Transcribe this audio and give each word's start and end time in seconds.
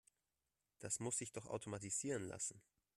Das 0.79 0.99
muss 0.99 1.19
sich 1.19 1.31
doch 1.31 1.45
automatisieren 1.45 2.23
lassen. 2.23 2.59